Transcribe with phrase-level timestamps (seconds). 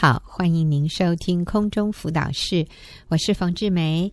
[0.00, 2.64] 好，欢迎您收听空中辅导室，
[3.08, 4.12] 我是冯志梅。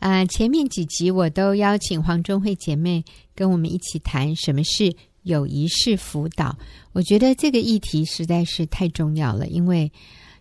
[0.00, 6.58] 啊、前面几集我都邀请黄中慧姐妹跟我们一起谈什么是友谊式辅导。
[6.90, 9.92] 我觉得这个议题实在是太重要了，因为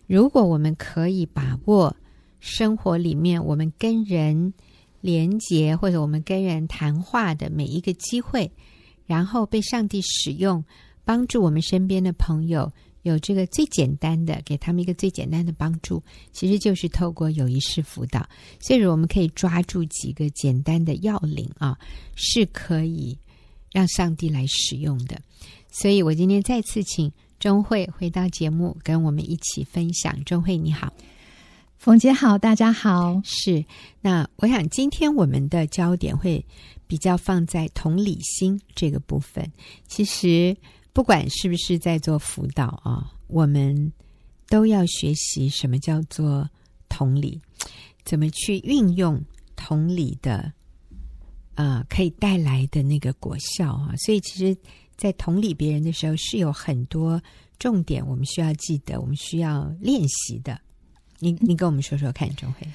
[0.07, 1.95] 如果我们可以把握
[2.39, 4.51] 生活里面我们跟人
[5.01, 8.51] 连结或者我们跟人谈话的每一个机会，
[9.05, 10.65] 然后被上帝使用，
[11.05, 12.71] 帮助我们身边的朋友。
[13.03, 16.03] 有这个最简单的，给他们一个最简单的帮助，
[16.33, 18.27] 其实就是透过友谊式辅导。
[18.59, 21.77] 所以，我们可以抓住几个简单的要领啊，
[22.15, 23.17] 是可以
[23.71, 25.17] 让上帝来使用的。
[25.71, 30.21] 所以我今天再次请钟慧回到节目，跟我们一起分享。
[30.25, 30.91] 钟慧你好，
[31.77, 33.21] 冯姐好，大家好。
[33.23, 33.63] 是，
[34.01, 36.45] 那我想今天我们的焦点会
[36.85, 39.49] 比较放在同理心这个部分。
[39.87, 40.57] 其实。
[40.99, 43.93] 不管是不是在做辅导啊，我们
[44.49, 46.45] 都要学习什么叫做
[46.89, 47.39] 同理，
[48.03, 49.23] 怎么去运用
[49.55, 50.51] 同理的
[51.55, 53.95] 啊，可以带来的那个果效啊。
[53.95, 54.57] 所以，其实，
[54.97, 57.21] 在同理别人的时候，是有很多
[57.59, 60.59] 重点我们需要记得，我们需要练习的。
[61.19, 62.67] 你你跟我们说说看，钟慧。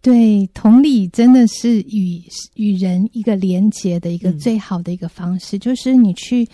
[0.00, 2.22] 对，同理真的是与
[2.54, 6.48] 与人一个连接的一个最好的一个方式，嗯、就是你去。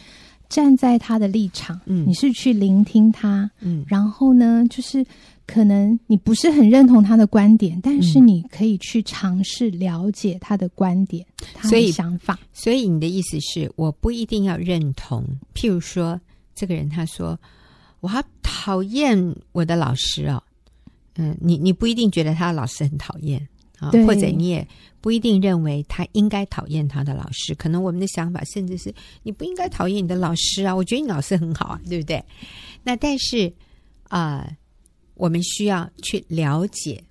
[0.48, 5.04] 站在他的立场，嗯，你是去聆听他，嗯，然后呢，就是
[5.46, 12.38] 可能你不是很认同他的观点，但是你可以去尝试了解他的观点，嗯、他的想法。
[12.52, 15.24] 所以，所以你的意思是，我不一定要认同。
[15.54, 16.20] 譬如说，
[16.54, 17.38] 这个人他说，
[18.00, 20.42] 我好讨厌我的老师哦，
[21.16, 23.46] 嗯，你你不一定觉得他的老师很讨厌。
[23.78, 24.66] 啊，或者你也
[25.00, 32.24] 不一定认为他应该讨厌他的老师，可能我们的想法甚至是你不应该讨厌你的老师啊，我觉得你老师很好啊，对不对？
[32.82, 33.52] 那但是
[34.04, 34.56] 啊、呃，
[35.14, 37.02] 我们需要去了解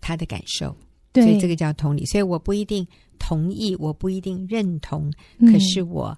[0.00, 0.76] 他的感受，
[1.12, 2.04] 对，所以这个叫同理。
[2.06, 2.86] 所以我不一定
[3.18, 6.16] 同意，我不一定认同，可是我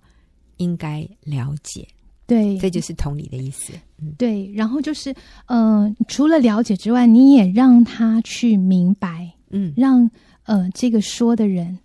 [0.59, 1.87] 应该了解，
[2.26, 3.72] 对，这就是同理的意思。
[3.98, 4.50] 嗯，对。
[4.53, 5.12] 然后就是，
[5.47, 9.33] 嗯、呃，除了了解之外，你也让他去明白。
[9.54, 10.10] 嗯，让
[10.44, 11.78] 呃这个说的人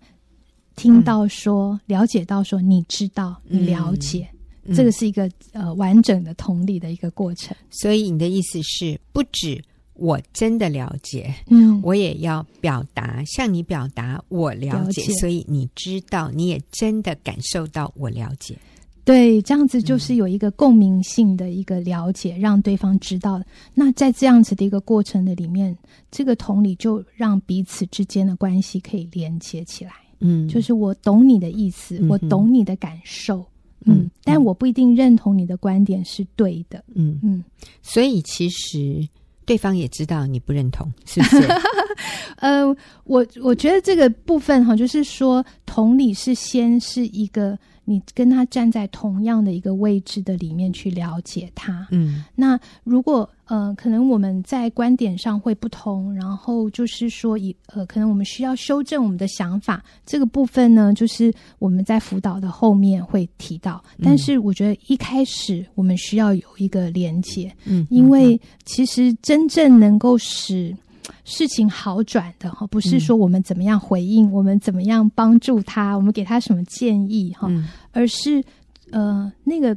[0.76, 4.28] 听到说、嗯、了解到说，你知道你了解，
[4.64, 7.56] 嗯、这个是一个呃完整的同理的一个过程。
[7.70, 9.62] 所以你的意思是，不止
[9.94, 18.56] 我真的了解，嗯，我也要表达，向你表达我了解，了解，所以你知道，你也真的感受到我了解。
[19.04, 23.42] 对，这样子就是有一个共鸣性的一个了解，嗯、让对方知道。
[23.74, 25.76] 那在这样子的一个过程的里面，
[26.10, 29.92] 这个同理就让彼此之间的关系可以连接起来。
[30.20, 33.38] 嗯，就是我懂你的意思，嗯、我懂你的感受，
[33.86, 36.84] 嗯，嗯，但我不一定认同你的观点是对的。
[36.94, 37.42] 嗯嗯，
[37.82, 39.08] 所以其实
[39.46, 41.48] 对方也知道你不认同，是不是？
[42.36, 42.64] 呃，
[43.04, 47.58] 我我觉得这个部分哈，就是说同理是先是一个。
[47.84, 63.82] 你跟他站在同样的一个位置的里面去了解他，嗯，那如果呃，可能我们在观点上会不同，然后就是说以呃，可能我们需要修正我们的想法，这个部分呢，就是我们在辅导的后面会提到。
[64.02, 70.76] 但是我觉得一开始我们需要有一个连接，嗯，因为其实真正能够使
[71.24, 78.42] 事情好转的哈，不是说我们怎么样回应，嗯、我们怎么样帮助他，我们给他什么建议哈，嗯、而是
[78.90, 79.76] 呃，那个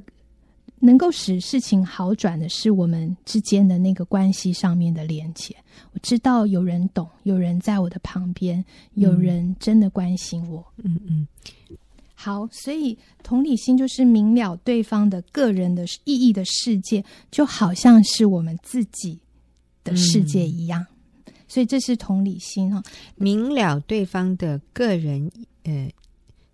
[0.79, 5.55] 能够使事情好转的是我们之间的那个关系上面的连接。
[5.93, 8.63] 我知道有人懂，有人在我的旁边，
[8.95, 10.65] 有人真的关心我。
[10.83, 11.27] 嗯嗯，
[12.13, 19.19] 好，所以同理心就是明了对方的个人的意义的世界，就好像是我们自己
[19.83, 20.81] 的世界一样。
[20.81, 20.92] 嗯
[21.53, 22.81] 所以这是同理心哈，
[23.13, 25.31] 明了对方的个人
[25.61, 25.87] 呃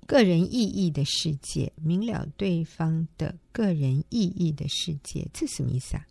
[0.05, 6.05] 个人意义的世界，明了对方的个人意义的世界，这什么意思啊？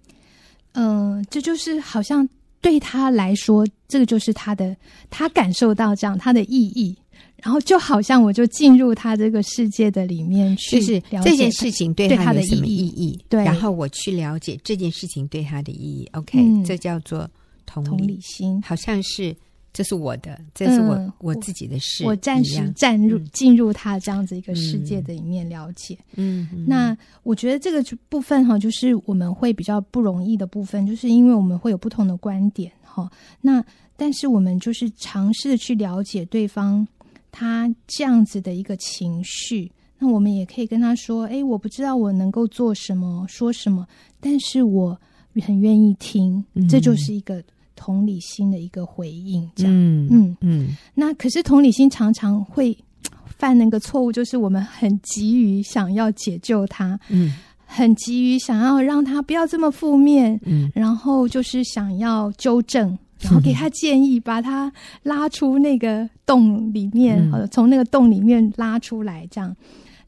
[0.73, 2.27] 嗯、呃，这就是好像
[2.63, 4.75] 对他来说，这个就是他的，
[5.11, 6.97] 他感受到这样他的意义，
[7.43, 13.23] 然后就好像我就进入他这个世界的里面去，就是这件事情对他的什么意义？
[13.29, 16.09] 对，然后我去了解这件事情对他的意义。
[16.13, 17.29] OK，、嗯、这叫做。
[17.69, 19.37] 同理，同理心好像是
[19.75, 22.05] 这是我的，这是我、嗯、我自己的事。
[22.05, 25.97] 我暂时站入、嗯、进入他这样子一个世界的一面了解。
[26.17, 33.09] 嗯，嗯那我觉得这个部分哈，就是我们会比较不容易的部分，就是因为我们会有不同的观点哈。
[33.41, 33.63] 那
[33.95, 36.87] 但是我们就是尝试去了解对方
[37.31, 43.87] 他这样子的一个情绪，那我们也可以跟他说：“哎，我不知道我能够做什么，说什么，
[44.19, 44.99] 但是我。”
[45.41, 47.41] 很愿意听，嗯、这就是一个
[47.79, 49.49] 同理心的一个回应。
[49.55, 50.77] 这样，嗯嗯嗯。
[50.95, 52.77] 那可是同理心常常会
[53.25, 57.33] 犯那个错误，就是我们很急于想要解救他，嗯，
[57.65, 64.73] 很急于想要让他不要这么负面，嗯，然后就是想要纠正， 然后给他建议，把他
[65.05, 69.55] 拉出那个洞里面，从那个洞里面拉出来，这样。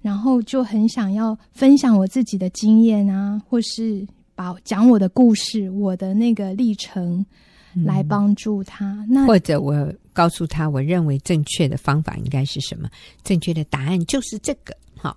[0.02, 7.22] 然后就很想要分享我自己的经验啊，或是把讲我的故事、我的那个历程
[7.74, 8.84] 来帮助他。
[8.84, 12.88] 嗯、那或者我告诉他，我认为正确的方法应该是什么？
[13.24, 15.16] 正确的答案就是这个，好，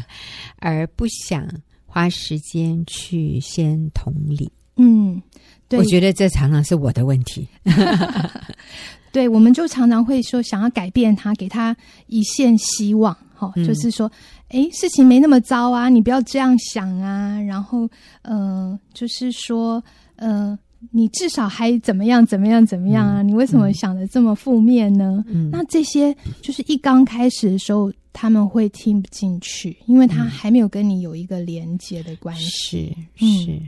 [0.60, 1.48] 而不想
[1.86, 4.50] 花时间去先同理。
[4.76, 5.22] 嗯，
[5.68, 7.48] 对，我觉得这常常是我的问题。
[9.10, 11.74] 对，我们就常常会说想要改变他，给他
[12.08, 13.16] 一线希望。
[13.34, 14.10] 好，就是说，
[14.48, 17.40] 哎、嗯，事情没那么糟啊，你不要这样想啊。
[17.40, 17.88] 然后，
[18.20, 19.82] 呃，就是说，
[20.16, 20.58] 呃，
[20.90, 23.22] 你至少还怎么样，怎么样，怎么样啊？
[23.22, 25.24] 嗯、你为什么想的这么负面呢？
[25.28, 32.96] 嗯、那这些就是一刚开始的时候，他们会听不进去，因为他还没有跟你有一个连接的关系。
[33.14, 33.62] 是、嗯、是，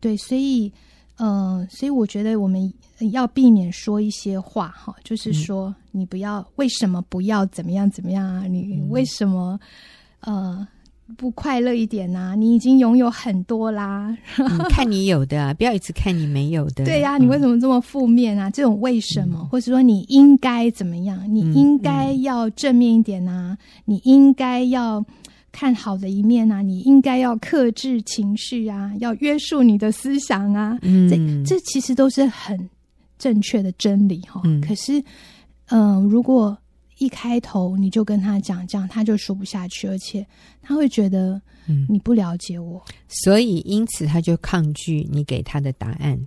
[0.00, 0.72] 对，所以。
[1.20, 2.72] 呃，所以我觉得我们
[3.10, 8.44] 要避免说一些话哈，就是说你不要为什么不要怎么样怎么样啊？
[8.46, 9.58] 你为什么
[10.20, 10.64] 呃
[11.16, 12.34] 不快乐一点啊？
[12.34, 16.84] 你已经拥有很多啦，嗯、看你有的，不要一直看你没有的。
[16.84, 18.50] 对呀、啊，你为什么这么负面啊？
[18.50, 21.22] 这种为什么，嗯、或者说你应该怎么样？
[21.32, 23.56] 你应该要正面一点啊！
[23.84, 25.04] 你应该要。
[25.50, 30.78] 看好的一面啊，你应该要克制情绪啊，要约束你的思想啊。
[30.82, 32.68] 嗯，这这其实都是很
[33.18, 34.42] 正确的真理哈。
[34.44, 35.00] 嗯，可是，
[35.70, 36.56] 嗯、呃，如果
[36.98, 40.26] 一开头你就跟他讲这样，他就说不下去，而且
[40.60, 46.18] 他会觉得，嗯，你不了解我，嗯，所以因此他就抗拒你给他的答案，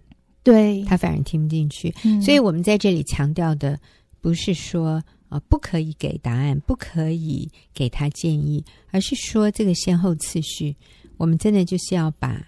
[0.44, 1.94] 对，他反而听不进去。
[2.03, 3.79] 嗯，所以我们在这里强调的
[4.19, 5.01] 不是说。
[5.31, 10.75] 啊，不可以给答案，不可以给他建议，而是说这个先后次序，
[11.15, 12.45] 我们真的就是要把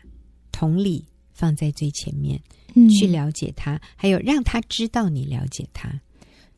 [0.52, 2.38] 同理放在最前面，
[2.74, 5.98] 嗯，去了解他，还有让他知道你了解他。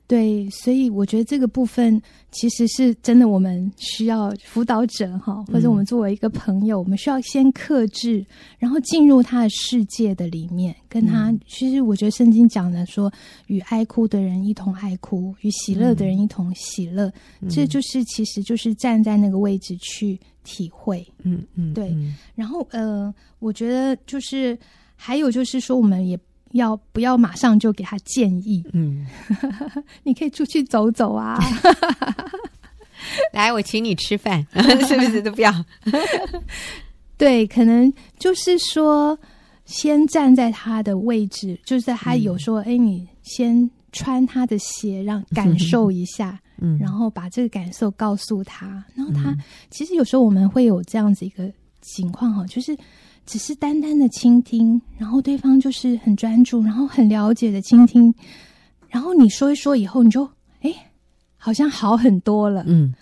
[0.07, 1.99] 对，所以我觉得这个部分
[2.29, 8.23] 其实是真的，我们需要辅导者哈，或者我们作为一个朋友，嗯、我们需要先克制，
[8.59, 11.31] 然后进入他的世界的里面，跟他。
[11.31, 13.11] 嗯、其实我觉得圣经讲的说，
[13.47, 17.11] 与爱哭的人一同爱哭，与喜乐的人一同喜乐，
[17.41, 21.03] 嗯、这就是其实就是站在那个位置去体会。
[21.23, 21.91] 嗯嗯，对。
[22.35, 24.55] 然后呃，我觉得就是
[24.95, 26.15] 还有就是说，我们也。
[26.55, 28.63] 要不要马上就给他建议？
[28.73, 29.05] 嗯，
[30.03, 31.37] 你可以出去走走啊。
[33.31, 34.45] 来，我请你吃饭，
[34.87, 35.53] 是不是都不要？
[37.17, 39.17] 对，可能就是说，
[39.65, 48.83] 先站在他的位置，就是他有说，哎、嗯，你先穿他的鞋，让感受一下，嗯，然后把这个感受告诉他。
[48.95, 51.51] 然后他、嗯、其实有时候我们会有这样子一个
[51.81, 52.75] 情况哈，就是。
[53.25, 58.13] 只是单单的倾听，然后对方就是很专注，然后很了解的倾听，
[58.87, 60.29] 然后你说一说以后，你就
[60.61, 60.71] 哎，
[61.35, 62.63] 好像好很多了。
[62.67, 62.93] 嗯，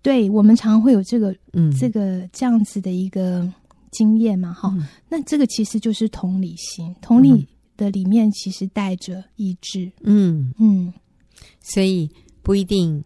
[0.00, 3.52] 对，我们常常会有这个，嗯，这个这样子的一个
[3.90, 4.86] 经验嘛，哈、嗯。
[5.08, 7.44] 那这个其实就是同理心，同理
[7.76, 9.90] 的里面其实带着意志。
[10.02, 10.92] 嗯嗯，
[11.60, 12.08] 所以
[12.44, 13.02] 不一定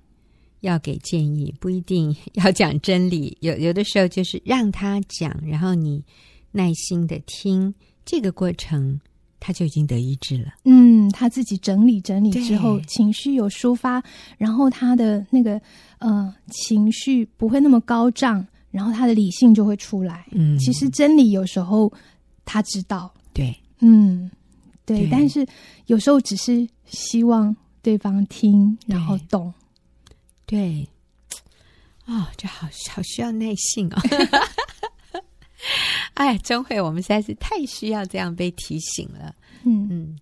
[0.61, 6.05] 要给建议，不一定要讲真理，有有的时候就是让他讲，然后你。
[6.53, 7.75] 耐心的听
[8.05, 9.01] 这个过程，
[9.41, 10.55] 他就已经得医治了。
[10.65, 14.03] 嗯，他自己整理整理之后，情绪有抒发，
[14.37, 15.61] 然后他的那个
[15.99, 20.27] 呃情绪不会那么高涨，然后他的理性就会出来。
[20.33, 21.93] 嗯，其实真理有时候
[22.45, 24.31] 他知道，对，嗯，
[24.85, 25.47] 对，对但是
[25.87, 29.53] 有时候只是希望对方听，然后懂。
[30.47, 30.89] 对，
[32.07, 34.01] 哦，这好好需要耐性哦。
[36.15, 39.35] 哎，钟慧，我们实在是太需要这样被提醒了。
[39.65, 40.17] 嗯嗯，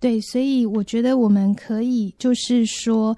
[0.00, 3.16] 对，所以我觉得我们可以就是说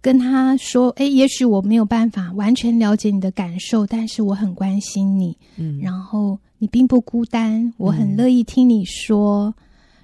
[0.00, 5.36] 跟他说，哎，也许我没有办法完全了解你的感受，但是我很关心你。
[5.56, 9.46] 嗯，然后你并不孤单，我很乐意听你说。
[9.46, 9.54] 嗯，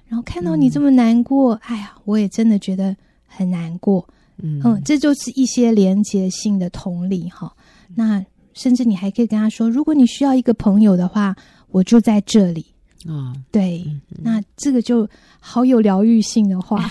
[0.09, 4.07] 然后看到你这么难过，嗯，哎呀，我也真的觉得很难过。
[4.37, 7.53] 嗯嗯，这就是一些连接性的同理哈。
[7.95, 8.25] 那。
[8.61, 11.35] 甚至你还可以跟他说：“如果你需要一个朋友的话，
[11.69, 12.65] 我就在这里。”
[13.07, 16.85] 哦，对，那这个就好有疗愈性的话，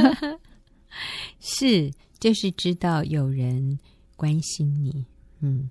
[1.40, 3.78] 是，就是知道有人
[4.16, 5.04] 关心你。
[5.40, 5.68] 嗯，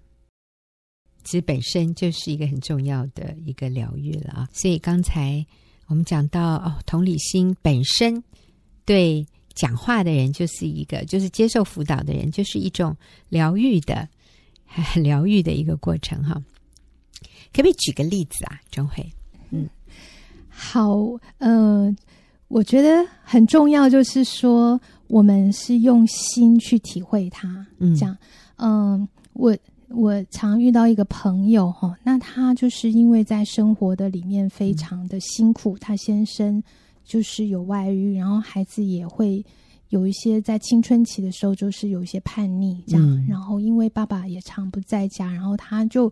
[1.24, 4.48] 其实本身就是一个很重要的一个疗愈了啊。
[4.54, 5.44] 所以刚才
[5.88, 8.24] 我们讲到哦，同理心本身
[8.86, 12.96] 对讲话的人就是一个，就是接受辅导的人就是一种
[13.30, 14.08] 疗愈的、
[14.74, 16.34] 很 疗愈的一个过程哈。
[17.54, 19.06] 可不可以举个例子啊，钟慧？
[19.50, 19.68] 嗯，
[20.48, 20.96] 好，
[21.40, 21.94] 呃，
[22.48, 27.66] 我觉得很重要，就是说我们是用心去体会它。
[27.80, 28.18] 嗯，这样，
[28.56, 29.58] 嗯、呃，我
[29.90, 36.64] 我常遇到一个朋友哈，那他就是因为在生活的里面非常的辛苦，嗯、他先生
[37.04, 39.46] 就是有外遇，然后孩子也会
[39.92, 46.12] 有一些在青春期的时候就是有一些叛逆这样，嗯、然后因为爸爸也常不在家，然后他就。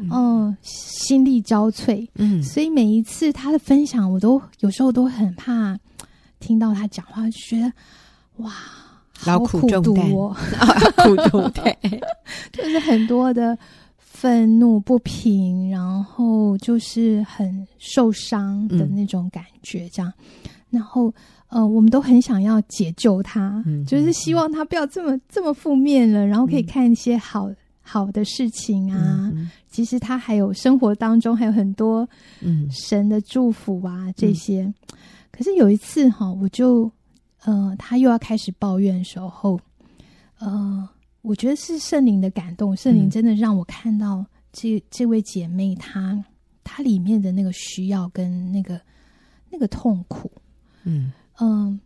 [0.00, 2.06] 嗯、哦，心力交瘁。
[2.14, 5.76] 嗯，所以每一次他的分享，我都有时候都很怕
[6.38, 7.72] 听到他讲话，就觉得
[8.36, 8.52] 哇，
[9.12, 10.36] 好苦毒哦，
[11.02, 11.76] 苦毒对，
[12.52, 13.58] 就是很多的
[13.98, 20.12] 愤怒不平，然后就是很受伤的那种感觉，这样。
[20.44, 21.12] 嗯、然后，
[21.48, 27.50] 呃，我们都很想要解救他，嗯、就是希望他不要这么这么负面了，然后可以看一些好。
[27.90, 32.06] 好的事情啊，嗯、其实他还有生活当中还有很多
[32.70, 34.64] 神的祝福啊，嗯、这些。
[34.64, 34.74] 嗯、
[35.30, 36.92] 可是有一次哈，我就
[37.44, 39.58] 呃，他又要开始抱怨的时候，
[40.38, 40.86] 呃，
[41.22, 46.22] 我觉得是圣灵的感动，圣灵真的让我看到这、嗯、这位姐妹她
[46.62, 48.78] 她里面的那个需要跟那个
[49.48, 50.30] 那个痛苦，
[50.84, 51.48] 嗯嗯。
[51.48, 51.80] 呃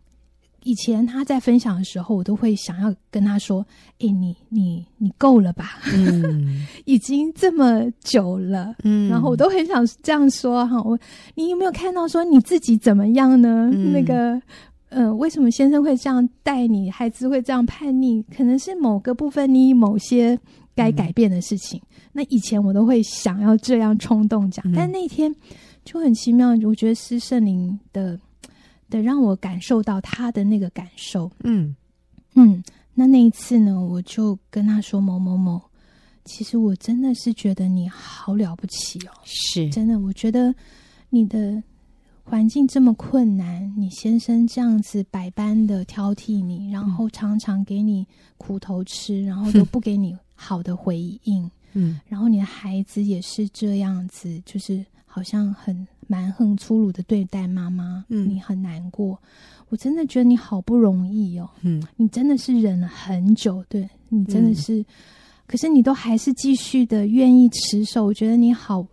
[0.65, 3.67] 以前他在分享的时候，我都会想要跟他说
[3.99, 5.81] ：“哎，你你你够了吧？
[5.93, 10.81] 嗯， 已经这么久了，嗯，然后我都很想这样说哈。
[10.81, 10.97] 我
[11.35, 13.69] 你有没有看到说你自己怎么样呢？
[13.73, 14.41] 嗯、那个，
[14.91, 18.23] 呃，为什么先生会这样带你，孩子会这样叛逆？
[18.33, 20.39] 可能是某个部分你某些
[20.77, 21.81] 该改变的事情。
[21.81, 25.35] 嗯、那以前我都会想要这样冲动讲，嗯、但那天
[25.85, 28.17] 就很奇妙，我觉得是圣灵的。”
[28.93, 31.75] 的让我感受到他的那个感受，嗯。
[32.35, 32.63] 嗯，
[32.95, 35.61] 那那一次呢，我就跟他说某某某，
[36.25, 39.69] 其实我真的是觉得你好了不起哦，是。
[39.69, 40.55] 真的，我觉得
[41.11, 41.63] 你的
[42.23, 48.07] 环境这么困难，你先生这样子百般的挑剔你，然后常常给你
[48.39, 55.87] 苦头吃，然后都不给你好的回应，嗯，然后你的孩子也是这样子，就是好像很。
[56.13, 59.19] 蛮横粗鲁的对待妈妈，嗯，你很难过。
[59.71, 64.85] 我真的觉得你好不容易哦，嗯，你真的是忍了很久，对，你真的是，嗯、
[65.47, 68.87] 可是你都还是继续的愿意持守，我觉得你好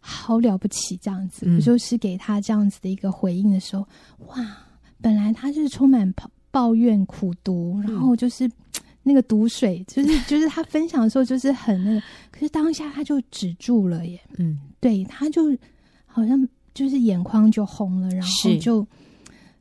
[0.00, 1.44] 好了不起，这样子。
[1.46, 3.86] 嗯、我就是给他这样子的一个回应的时候，
[4.28, 4.56] 哇，
[5.02, 8.50] 本来他就是充满抱抱怨、苦读，然后就是
[9.04, 15.54] 那个毒水，就是 就是他分享的时候就是很那个，可是当下他就止住了耶，嗯，对，他就。
[16.16, 18.86] 好像就是眼眶就红了，然后就是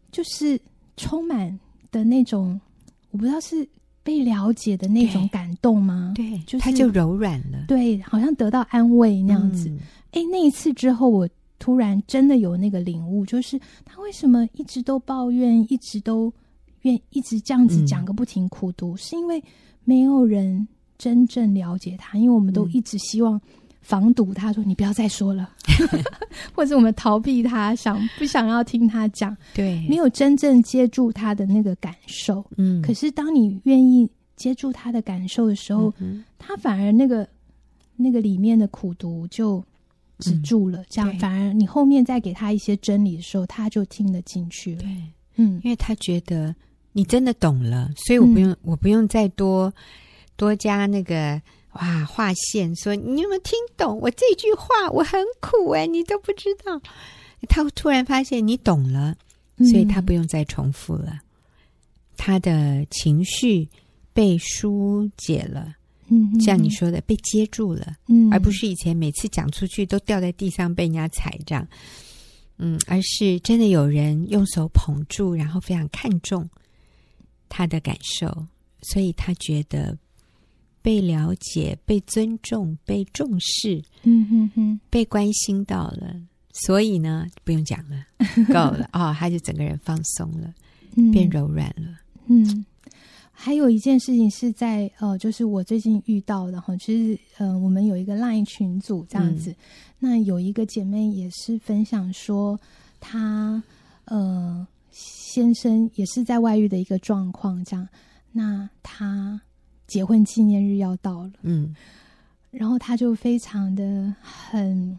[0.09, 0.57] 就是
[0.95, 1.59] 充满
[1.91, 2.57] 的那种，
[3.11, 3.67] 我不知道是
[4.03, 6.13] 被了解的那种感动吗？
[6.15, 9.69] 对，就是他就柔软了，对，好像得到安慰那样子。
[10.11, 11.27] 哎、嗯，那一次之后，我
[11.59, 16.31] 突然真的有那个领悟，就是他为什么一直都抱怨，一直都
[16.83, 19.43] 愿一直这样子讲个不停苦读，嗯、是因为
[19.83, 20.65] 没有人
[20.97, 23.41] 真正了解他，因为我们都一直希望。
[23.85, 25.47] 防堵他说：“你不要再说了，
[26.55, 29.37] 或者我们逃避他，想不想要听他讲？
[29.53, 32.43] 对，没有真正接住他的那个感受。
[32.57, 37.29] 嗯，可是当你愿意接住他的感受的时候，嗯、他反而那个
[37.95, 39.63] 那个里面的苦毒就
[40.17, 40.81] 止住了。
[40.81, 44.81] 嗯、这样反而你后面再给他一些真理的时候，他就听得进去了。
[44.81, 44.89] 对，
[45.35, 46.55] 嗯，因为他觉得
[46.91, 49.71] 你真的懂了，所以我不用，嗯、我不用再多
[50.35, 51.39] 多加那个。”
[51.75, 54.89] 哇，划线说你有没有听懂我这句话？
[54.91, 56.81] 我很苦哎，你都不知道。
[57.49, 59.15] 他突然发现你懂了，
[59.57, 61.09] 所以他不用再重复了。
[61.09, 61.21] 嗯、
[62.15, 63.67] 他的情绪
[64.13, 65.75] 被疏解了，
[66.07, 71.67] 嗯，像你说的被接住了，嗯，而不是以前每次讲出去都掉在地上被人家踩这样，
[72.57, 76.49] 嗯，而是真的有人用手捧住，然后非常看重
[77.49, 78.47] 他的感受，
[78.81, 79.97] 所以他觉得。
[80.85, 86.15] 被了解、被尊重、被重视，嗯哼哼，被关心到了，
[86.53, 88.05] 所以呢，不用讲了，
[88.53, 90.53] 够了啊、哦，他就整个人放松了，
[90.95, 91.97] 嗯、变柔软了。
[92.27, 92.63] 嗯，
[93.31, 99.55] 还有一件事情是在呃，就是我最近遇到的哈，其实呃，我们有一个 LINE 群组这样子，嗯、
[99.97, 102.59] 那有一个姐妹也是分享说，
[102.99, 103.63] 她
[104.03, 107.89] 呃先生也是在外遇的一个状况，这样，
[108.31, 109.41] 那她。
[109.87, 111.75] 结婚纪念日要到了，嗯，
[112.51, 114.97] 然后他就非常的很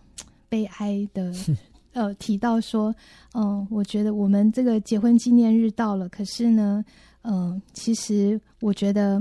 [0.48, 1.32] 悲哀的，
[1.92, 2.94] 呃，提到说，
[3.34, 6.84] 嗯、呃，我觉得我们这个结婚纪念日到了，可是呢，
[7.22, 9.18] 嗯、呃，其实我觉得，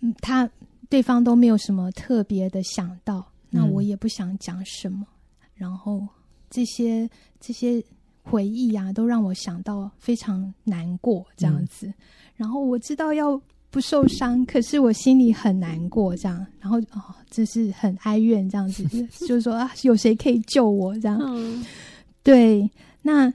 [0.00, 0.48] 嗯，他
[0.90, 5.06] 对方都没有什么特别的想到，那我也不想讲什么，
[5.40, 6.06] 嗯、然后
[6.50, 7.08] 这些
[7.40, 7.82] 这些
[8.22, 11.94] 回忆啊，都让我想到非常难过这样子，嗯、
[12.36, 13.40] 然后我知道要。
[13.72, 18.84] 不受伤，可是我心里很难过，这样，然后哦，就是很哀怨这样子，
[19.26, 21.18] 就是说啊，有谁可以救我这样？
[21.24, 21.64] 嗯、
[22.22, 23.32] 对，那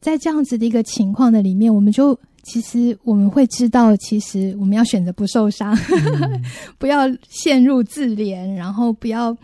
[0.00, 5.72] 在这样子的一个情况的里面，我们就其实我们会知道，其实我们要选择不受伤，
[6.20, 6.42] 嗯、
[6.78, 9.36] 不要陷入自怜，然后不要。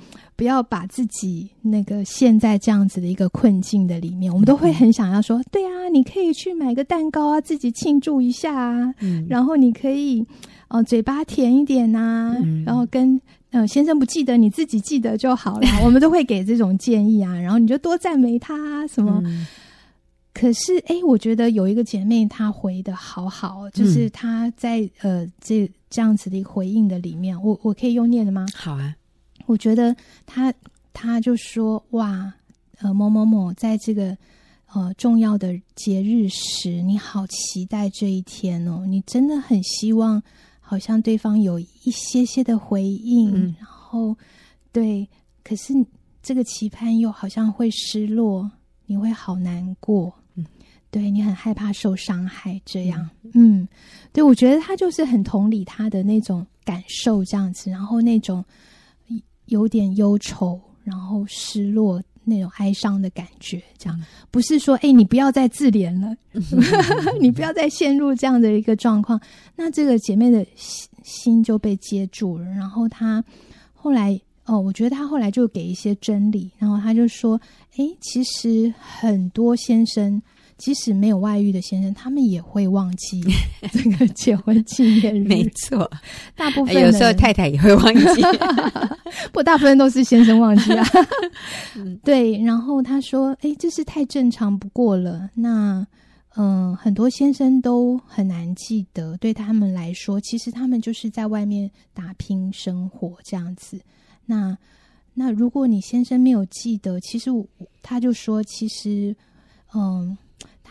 [0.42, 10.20] 不要把自己那个陷在这样子的一个困境的里面，我们都会很想要说，对啊，你可以去买个蛋糕啊，自己庆祝一下啊，嗯、然后你可以
[10.66, 13.20] 哦、呃，嘴巴甜一点呐、啊，嗯、然后跟
[13.52, 15.68] 呃先生不记得，你自己记得就好了。
[15.84, 19.22] 我们都会给这种建议啊，然后你就多赞美他啊，什么。
[19.24, 19.46] 嗯、
[20.34, 28.44] 可是哎，我觉得有一个姐妹她回的好好，就是她在呃这这样子的一个回应的里面，我我可以用念的吗？
[28.56, 28.96] 好啊。
[29.52, 29.94] 我觉得
[30.24, 30.50] 他
[30.94, 32.32] 他就说哇，
[32.78, 34.16] 呃某某某在这个
[34.72, 40.22] 呃重要的节日时，你好期待这一天哦，你真的很希望
[40.58, 44.16] 好像对方有一些些的回应，嗯、然后
[44.72, 45.06] 对，
[45.44, 45.74] 可是
[46.22, 48.50] 这个期盼又好像会失落，
[48.86, 50.46] 你会好难过，嗯，
[50.90, 53.68] 对你很害怕受伤害，这样，嗯，嗯，
[54.14, 58.42] 对，我觉得他就是很同理他的那种感受这样子，然后那种。
[59.46, 66.16] 有点忧愁，然后失落那种哀伤的感觉，这样不是说哎，你不要再自怜了，
[67.20, 69.20] 你不要再陷入这样的一个状况。
[69.56, 73.22] 那这个姐妹的心心就被接住了，然后她
[73.72, 77.40] 后来哦，我觉得她后来就给一些真理，然后她就说，
[77.76, 80.22] 哎，其实很多先生。
[80.64, 83.20] 即使没有外遇的先生，他们也会忘记
[83.72, 85.26] 这个结婚纪念日。
[85.26, 85.90] 没错，
[86.36, 88.22] 大部分有时候太太也会忘记，
[89.34, 90.86] 不，大部分都是先生忘记啊。
[92.04, 95.84] 对，然后他说：“哎，这是太正常不过了。”那
[96.36, 103.80] 嗯，很多先生都很难记得，对他们来说，其实他们就是在外面打拼生活这样子。
[104.24, 104.56] 那
[105.12, 107.44] 那如果你先生没有记得，其实我
[107.82, 109.12] 他就说，其实
[109.74, 110.16] 嗯。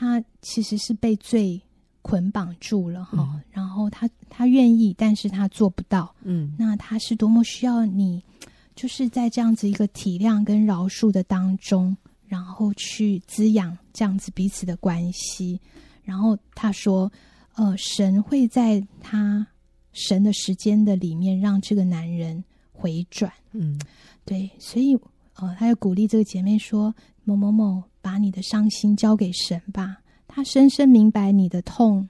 [0.02, 1.62] 他其实是被罪
[2.02, 6.12] 捆绑住了哈，嗯、然后他他愿意，但是他做不到。
[6.24, 8.20] 嗯，那他是多么需要你，
[8.76, 15.62] 就是在这样子一个体谅跟饶恕的当中，然后去滋养这样子彼此的关系。
[16.02, 17.12] 然后他说，
[17.54, 19.46] 呃，神会在他
[19.94, 23.32] 神的时间的里面让这个男人回转。
[23.52, 23.80] 嗯，
[24.26, 24.98] 对，所以
[25.36, 26.94] 呃，他就鼓励这个姐妹说。
[27.24, 32.10] 某某某，把你的伤心交给神吧，他深深明白你的痛。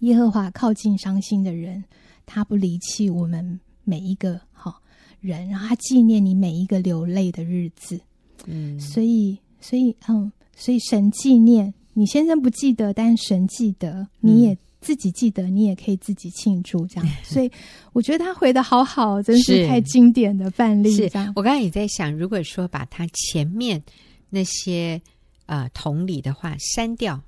[0.00, 1.82] 耶和华靠近伤心的人，
[2.26, 4.82] 他不离弃我们每一个好
[5.20, 7.98] 人，然后他纪念你每一个流泪的日子。
[8.44, 17.06] 嗯，所以，所以，嗯，所以神纪念你先生不记得，但神记得，你也自己记得，你也可以自己庆祝这样。
[17.06, 17.50] 嗯、 所以，
[17.92, 20.90] 我觉得他回的好好，真是太经典的范例。
[20.90, 23.82] 是，我刚才也在想，如果说把他前面。
[24.30, 25.00] 那些
[25.46, 27.18] 呃同理的话删掉，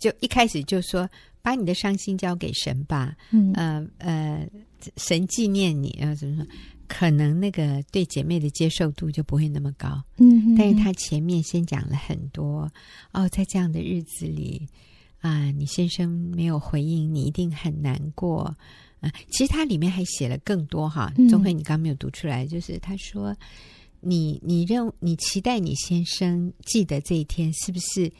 [0.00, 1.08] 就一开始就说
[1.42, 4.48] 把你的伤心交给神吧，嗯呃呃
[4.96, 6.46] 神纪念你啊怎么说？
[6.88, 12.68] 可能那个对姐妹的接受度就不会那么高，嗯，但是他前面先讲了很多
[13.12, 14.66] 哦，在这样的日子里
[15.20, 18.56] 啊、呃，你先生没有回应，你一定很难过啊、
[19.00, 19.12] 呃。
[19.30, 23.36] 其实他里面还写了更多哈，钟慧你刚刚没有读出来，就是他说。
[24.02, 28.10] 你你认你期待你先生记得这一天，是不是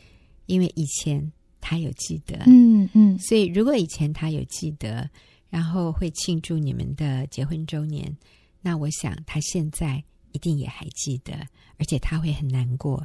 [0.45, 2.37] 因为以前他有记得？
[2.45, 5.09] 嗯嗯，嗯，所以如果以前他有记得，
[5.49, 8.15] 然后会庆祝你们的结婚周年，
[8.61, 11.33] 那我想他现在一定也还记得，
[11.79, 13.03] 而且他会很难过，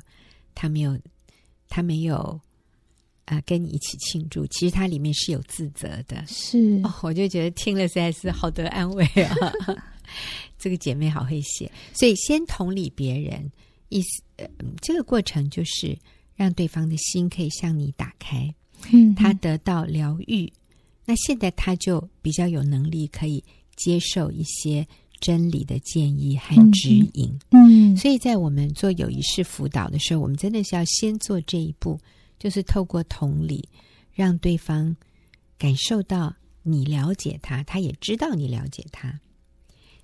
[0.53, 0.99] 他没有
[1.69, 2.41] 他没有啊、
[3.25, 6.23] 呃、跟你一起庆祝，其实它里面是有自责的。
[6.27, 9.35] 是哦，我就觉得听了实在是好得安慰啊。
[10.57, 13.51] 这个姐妹好会写，所以先同理别人，
[13.89, 14.47] 意思呃，
[14.81, 15.97] 这个过程就是
[16.35, 18.53] 让对方的心可以向你打开，
[18.91, 20.51] 嗯，他得到疗愈，
[21.05, 23.43] 那现在他就比较有能力可以
[23.75, 24.87] 接受一些
[25.19, 31.99] 真理的建议和指引，嗯，嗯，所以在我们做有仪式辅导的时候，我们真的是要先做这一步，
[32.37, 33.67] 就是透过同理，
[34.13, 34.95] 让对方
[35.57, 39.19] 感受到你了解他，他也知道你了解他。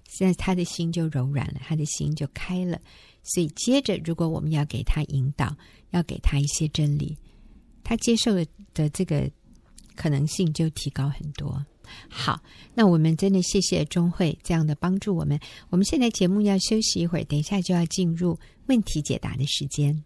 [0.07, 2.79] 现在他的心就柔软了，他的心就开了。
[3.23, 5.55] 所以接着，如果我们要给他引导，
[5.91, 7.17] 要给他一些真理，
[7.83, 8.33] 他接受
[8.73, 9.29] 的这个
[9.95, 11.65] 可能性就提高很多。
[12.09, 12.41] 好，
[12.73, 15.39] 那我们真的谢谢钟慧这样的帮助我们。
[15.69, 20.03] 我们现在节目要休息一会儿，等一下就要进入问题解答的时间。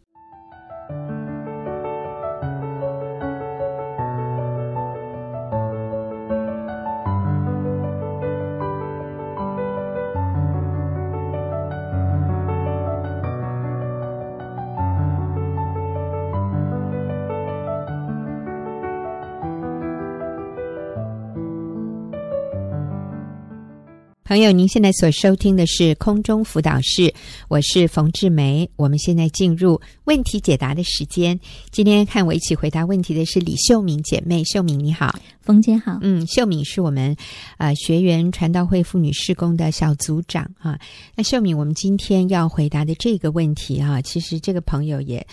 [24.28, 27.14] 朋友，您现在所收听的是空中辅导室，
[27.48, 28.68] 我是冯志梅。
[28.76, 31.40] 我们现在进入问题解答的时间。
[31.70, 36.00] 今天看我一起回答问题的是李秀敏姐妹，秀敏你好，冯姐好。
[36.02, 37.16] 嗯，秀敏是我们
[37.60, 40.80] 呃学员传道会妇女事工的小组长啊。
[41.14, 45.24] 那秀敏，我们今天要回答的这个问题啊，其实这个朋友也。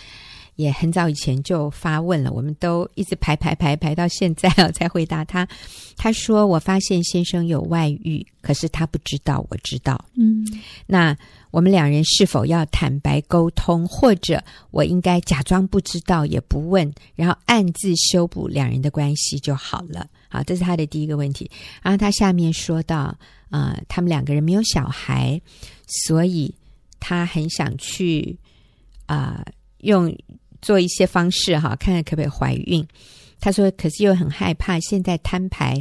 [0.56, 5.48] 也很早以前就发问了，我们都一直排排排排到现在啊，才回答他。
[5.96, 10.04] 他说：“我发现先生有外遇，可是他不知道，我知道。
[10.14, 10.44] 嗯，
[10.86, 11.16] 那
[11.50, 20.06] 我们两人是否要坦白沟通，或者我应该假装不知道也不问，然后暗自修补两人的关系就好了？
[20.28, 21.50] 好，这是他的第一个问题。
[21.82, 22.98] 然后他下面说到，
[23.50, 25.40] 啊、呃，他们两个人没有小孩，
[25.86, 26.52] 所以
[26.98, 28.36] 他很想去
[29.06, 30.14] 啊、呃、用。”
[30.62, 32.86] 做一些方式哈，看看可不可以怀孕。
[33.38, 35.74] 她说，可是又很害怕，现在摊牌，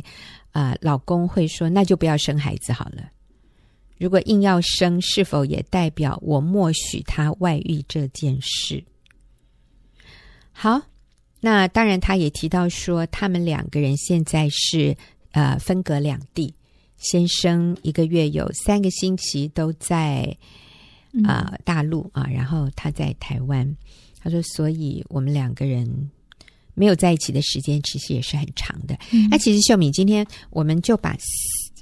[0.51, 3.09] 啊、呃，老公会说，那就不要生孩子好了。
[3.99, 8.83] 如果硬要生，是否也代表我默许他外遇这件事？
[10.51, 10.81] 好，
[11.39, 14.97] 那当然，他也提到说，他们两个人现在是
[15.33, 16.51] 呃分隔两地，
[16.97, 20.35] 先生一个月有三个星期都在
[21.23, 23.77] 啊、呃、大陆啊，然后他在台湾。
[24.23, 26.09] 他说：“所以我们两个人
[26.75, 28.97] 没有在一起的时间，其实也是很长的。
[29.29, 31.17] 那、其实秀敏，今天我们就把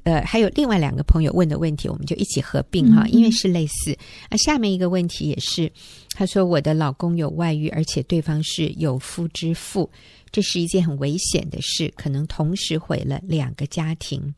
[0.03, 3.91] 呃还有另外两个朋友问的问题，我们就一起合并哈，因为是类似。
[4.29, 5.71] 啊，下面一个问题也是，
[6.15, 9.89] 他说我的老公有外遇，而且对方是有夫之妇，
[10.31, 14.33] 这是一件很危险的事，可能同时毁了两个家庭。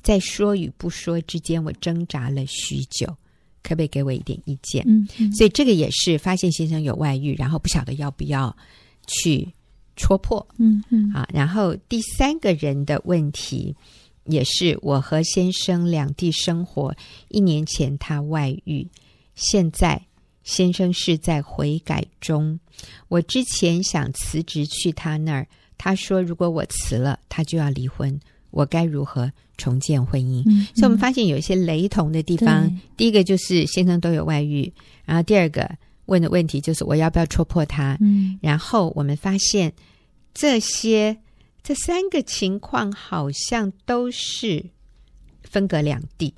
[0.00, 3.14] 在说与不说之间，我挣扎了许久。”
[3.62, 4.84] 可不可以给我一点意见？
[4.86, 8.56] 嗯，嗯，所以这个也是发现先生有外遇，然后不晓得要不要
[9.06, 9.48] 去
[9.96, 10.46] 戳破。
[10.58, 13.74] 嗯嗯，啊，然后第三个人的问题
[14.24, 16.94] 也是我和先生两地生活，
[17.28, 18.86] 一年前他外遇，
[19.34, 20.00] 现在
[20.42, 22.58] 先生是在悔改中。
[23.08, 25.46] 我之前想辞职去他那儿，
[25.76, 28.18] 他说如果我辞了，他就要离婚。
[28.50, 30.42] 我该如何重建婚姻？
[30.74, 32.70] 所以，我们发现有一些雷同的地方。
[32.96, 34.72] 第一个就是先生都有外遇，
[35.04, 35.70] 然后第二个
[36.06, 37.96] 问的问题就是我要不要戳破他？
[38.00, 39.72] 嗯，然后我们发现
[40.34, 41.16] 这些
[41.62, 44.64] 这三个情况好像都是
[45.42, 46.34] 分隔两地。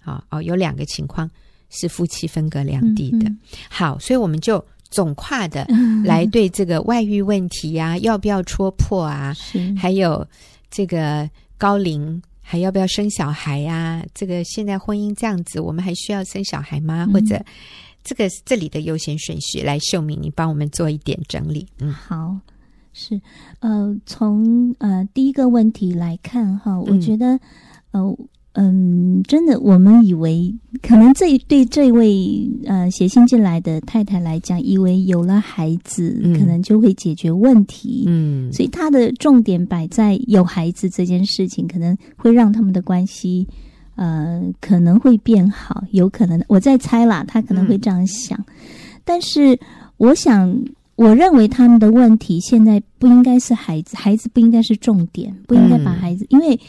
[0.00, 1.30] 好哦，有两个情况
[1.70, 3.30] 是夫妻分隔两地的。
[3.68, 5.66] 好，所以我们就总跨的
[6.04, 9.34] 来对这个外遇问题呀、啊，嗯、要不要戳破啊？
[9.76, 10.26] 还有。
[10.72, 14.04] 这个高龄还要不要生小孩呀、啊？
[14.12, 17.04] 这个现在婚姻这样子，我们还需要生小孩吗？
[17.06, 17.40] 嗯、或者
[18.02, 21.68] 这个这里的优先顺序，来秀敏，你帮我们做一点整理。
[21.78, 22.36] 嗯，好，
[22.92, 23.20] 是
[23.60, 27.36] 呃，从呃第一个问题来看哈，我觉得、
[27.92, 28.18] 嗯、呃。
[28.54, 38.04] 嗯，真的，我们以为可能这对这位呃写信进来的太太来讲，以为有了孩子，嗯、可能就会解决问题。
[38.06, 43.46] 嗯，所以他的重点摆在有孩子这件事情，可能会让他们的关系
[43.94, 48.38] 呃可能会变好，有可能我在猜啦，他可能会这样想。
[48.38, 48.44] 嗯、
[49.02, 49.58] 但是
[49.96, 50.54] 我想，
[50.96, 56.60] 我认为他们的问题现在不应该是孩子，孩子不应该是重点，不应该把孩子，嗯、因为。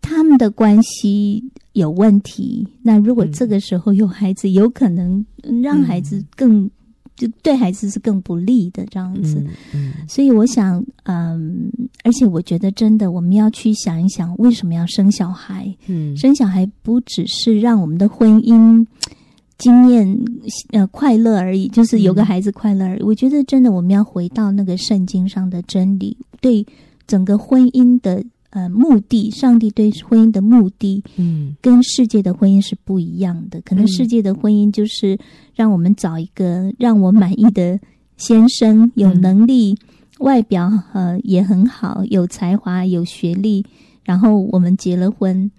[0.00, 5.24] 他们的关系有问题，那如果这个时候有孩子，嗯、有可能
[5.62, 6.70] 让孩子更、嗯、
[7.14, 9.36] 就对孩子是更不利的这样子。
[9.74, 11.70] 嗯，嗯，所以我想，嗯，
[12.04, 15.72] 而且我觉得真的，我们要去想一想，为什么要生小孩？
[15.86, 18.84] 嗯，生小孩不只是让我们的婚姻
[19.58, 20.18] 经验
[20.70, 23.02] 呃快乐而已，就是有个孩子快乐而已。
[23.02, 26.66] 嗯、我觉得真的，我们要回到那个圣经上的真理，对
[27.06, 28.24] 整个婚姻的。
[28.50, 33.60] 呃，目的，上帝对婚姻的目的，嗯，跟世界的婚姻是不一样的。
[33.60, 35.18] 可能世界的婚姻就是
[35.54, 37.78] 让我们找一个让我满意的
[38.16, 39.76] 先生，有能力，
[40.20, 43.64] 外表呃也很好，有才华，有学历，
[44.02, 45.50] 然后我们结了婚，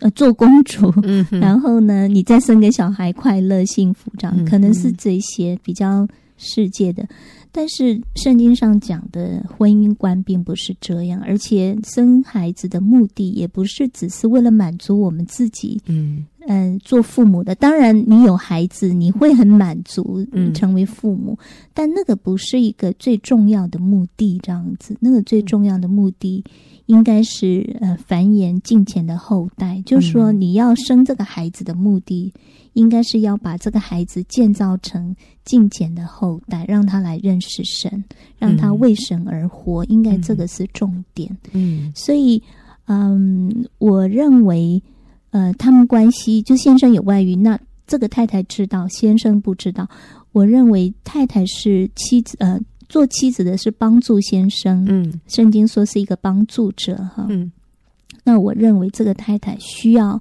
[0.00, 7.08] 呃做公主，嗯、 然后呢，你再生个小孩，快乐幸福这样，嗯、可能是这些比较世界的。
[7.56, 15.80] 但是圣经上讲的婚姻观并不是这样，而且生孩子的目的也不是只是为了满足我们自己。
[15.86, 24.38] 嗯嗯、呃，做父母的，当然你有孩子，你会很满足成为父母，嗯、但那个不是一个最重要的目的。
[24.42, 26.44] 这样子，那个最重要的目的
[26.86, 32.32] 应该是呃繁衍敬虔的后代，就是说你要生这个孩子的目的。
[32.74, 38.02] 应该是要把这个孩子建造成敬虔的后代，让他来认识神，
[38.36, 39.84] 让他为神而活。
[39.84, 41.30] 嗯、应该这个是重点。
[41.52, 42.42] 嗯，所以，
[42.88, 44.82] 嗯，我认为，
[45.30, 49.88] 呃，他们关系就先生有外遇，那这个太太知道，先生不知道。
[50.32, 52.60] 我认为太太是妻子，呃，
[52.94, 54.86] 做妻子的是帮助先生。
[54.88, 57.26] 嗯，圣经说是一个帮助者哈。
[57.28, 57.50] 嗯，
[58.22, 60.20] 那我认为这个太太需要。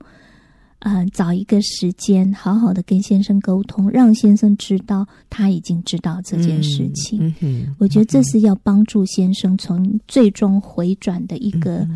[0.79, 7.25] 啊、呃，找一个时间，好好的跟先生沟通，让先生知道他已经知道这件事情。
[7.25, 11.87] 嗯嗯、我觉得这是要帮助先生从最终回转的一个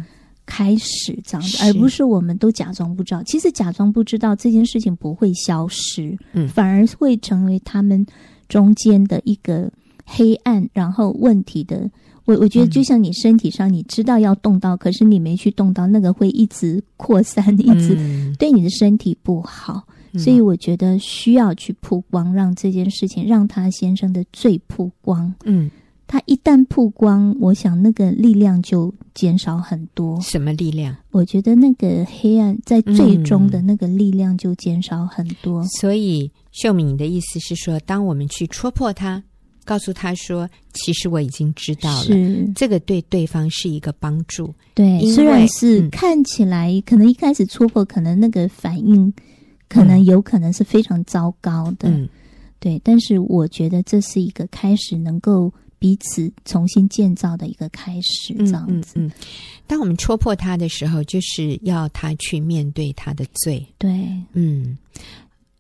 [0.46, 3.22] 开始，这样子，嗯、而不是我们都假装不知道。
[3.24, 8.06] 其实假装不知道这件事情不会消失，嗯、反而会成为他们
[8.48, 9.70] 中间的一个
[10.08, 11.92] 黑暗，然后问题的。
[12.26, 17.96] 我我觉得就像你身体上，你知道要动刀，嗯、可是你没去动刀，那个会一直扩散，一直
[18.38, 19.88] 对你的身体不好。
[20.12, 25.34] 嗯、所以我觉得需要去曝光，让这件事情让他先生的罪曝光。
[25.46, 25.72] 嗯，
[26.06, 30.20] 他一旦曝光，我想那个力量就减少很多。
[30.20, 30.94] 什么力量？
[31.12, 35.62] 我觉得那个黑暗在最终的那个力量就减少很多。
[35.62, 39.24] 嗯、所以秀敏，你的意思是说，当我们去戳破他。
[39.68, 42.16] 告诉他说：“其实我已经知道了，
[42.56, 44.56] 这个对对方是一个帮助。
[44.74, 49.14] 对，虽然是看起来、嗯、可能一开始戳破，可能那个反应
[49.68, 51.90] 可能有可能是非常糟糕的。
[51.90, 52.08] 嗯、
[52.62, 58.34] 对，但是我觉得这是一个开始，能够彼此重新建造的一个开始。
[58.36, 59.12] 这样子，嗯，嗯，嗯，
[59.68, 63.68] 当我们戳破他的时候，就是要他去面对他的罪。
[63.78, 63.92] 对，
[64.32, 64.78] 嗯。”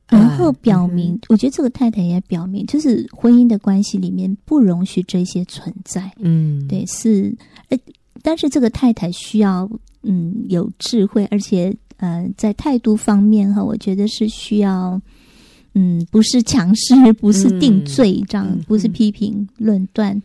[0.10, 6.10] 然后表明，嗯、我觉得这个太太也表明，就是婚姻的关系里面不容许这些存在。
[6.20, 7.36] 嗯，对，是，
[7.68, 7.78] 呃，
[8.22, 9.70] 但是这个太太需要，
[10.04, 15.02] 嗯，有智慧，而且，呃，在态度方面哈，我觉得是需要，
[15.74, 20.16] 嗯，不是强势，不是定罪，这样，嗯、不是批评、论断，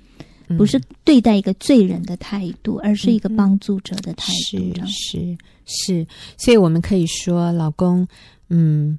[0.46, 4.32] 嗯、不是对待一个罪人的态度，而是一个帮助者的态
[4.76, 4.86] 度。
[4.86, 6.06] 是是是，
[6.38, 8.06] 所以我们可以说，老公，
[8.48, 8.96] 嗯。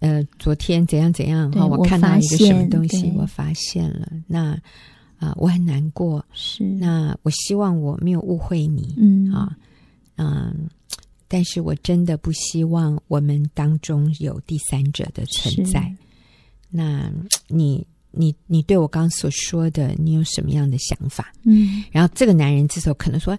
[0.00, 1.50] 呃，昨天怎样怎样？
[1.52, 4.08] 哈，我看到一个什么东西，我发现了。
[4.26, 4.52] 那
[5.18, 6.24] 啊、呃，我很难过。
[6.32, 8.94] 是，那我希望我没有误会你。
[8.96, 9.56] 嗯啊，
[10.16, 10.68] 嗯，
[11.26, 15.92] 但是我真的不希望我们当中有第三者的存在。
[16.70, 17.10] 那
[17.48, 21.32] 你，你，你对我刚刚所说的，你有什么样的想法？
[21.44, 23.36] 嗯，然后这个男人这时候可能说，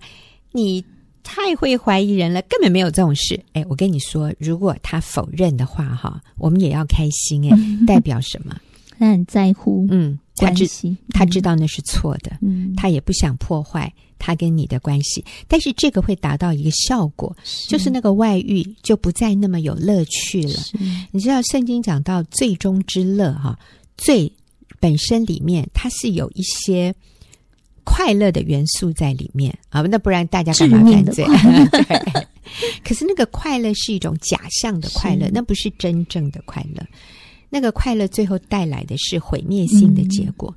[0.51, 0.83] 你。
[1.23, 3.39] 太会怀疑人了，根本没有这种事。
[3.53, 7.51] 哎，我跟你说，如果他否认的话，哈，我们也要开心。
[7.51, 8.55] 哎， 代表什么？
[8.97, 10.67] 他很在乎，嗯，他知
[11.09, 15.23] 他知道那是错的，嗯，他也不想破坏他跟你的关系。
[15.47, 20.53] 但是这个会达到一个效果，是就是那个外遇就不再那么有乐趣了。
[20.53, 20.77] 是
[21.11, 23.57] 你知道，圣经讲到最终之乐，哈，
[23.97, 24.31] 最
[24.79, 26.93] 本身里面它是有一些。
[27.91, 31.25] 快乐的元素在里面啊，那不然大家干嘛犯罪？
[31.71, 32.23] 对。
[32.83, 36.85] 可是那个快乐是一种假象的快乐，那不是真正的快乐。
[37.49, 40.49] 那个快乐最后带来的是毁灭性的结果。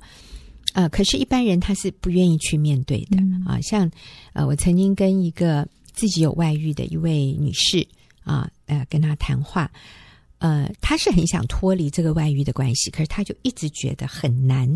[0.73, 3.59] 啊、嗯呃，可是，一般人他是不愿意去面对的、嗯、啊。
[3.61, 3.89] 像
[4.33, 7.85] 呃，我曾经跟一个自己有外遇的一位女士
[8.23, 9.69] 啊，呃，跟她谈话，
[10.39, 14.67] 呃，她是很想脱离这个外遇的关系，可是她就一直觉得很难。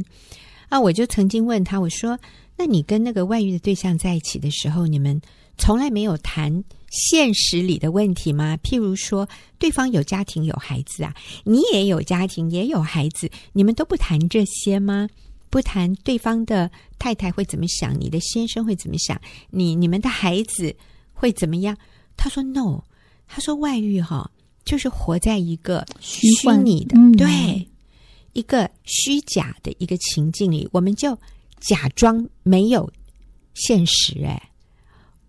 [0.70, 2.18] 啊，我就曾经问她，我说。
[2.58, 5.22] 那你跟那个外遇的对象在一起的时候，你们
[5.60, 8.58] 从来没有谈现实里的问题吗？
[8.64, 15.08] 譬如说，对方有家庭有孩子啊，你也有家庭也有孩子，你们都不谈这些吗？
[15.52, 20.76] 不谈对方的太太会怎么想，你的先生会怎么想，你你们的孩子
[21.14, 21.78] 会怎么样？
[22.18, 22.82] 他说 “no”，
[23.28, 24.32] 他说外遇哈，
[24.66, 26.28] 就是活在一个虚
[26.64, 27.68] 拟的，嗯、对，
[28.34, 31.16] 一个虚假的一个情境里，我们就。
[31.60, 32.92] 假装没有
[33.54, 34.52] 现实，哎，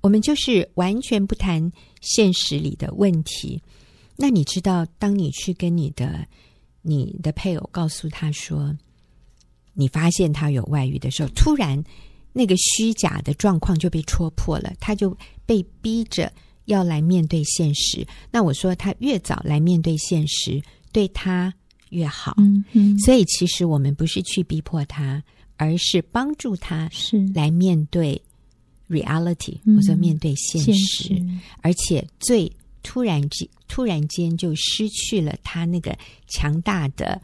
[0.01, 3.63] 我们就是完全不谈现实里的问题。
[4.17, 6.27] 那你知道，当你去跟你的
[6.83, 8.77] 你的配偶告诉他说，
[9.75, 11.83] 你发现他有外遇的时候，突然
[12.33, 16.33] 那个虚假的状况就被戳破了，他就被逼着
[16.67, 18.07] 要来面对现实。
[18.31, 20.61] 那我说他越早来面对现实，
[20.93, 21.53] 对他
[21.91, 22.35] 越好。
[22.39, 25.23] 嗯嗯，所以其实我们不是去逼迫他，
[25.59, 28.19] 而是帮助他是来面对
[28.89, 31.23] reality，或者面对现实，
[31.61, 32.51] 而且最
[32.83, 35.95] 突然之突然间就失去了他那个
[36.27, 37.21] 强大的。